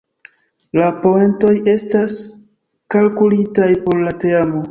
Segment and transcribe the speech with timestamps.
[0.79, 2.15] La poentoj estas
[2.95, 4.59] kalkulitaj por la teamo.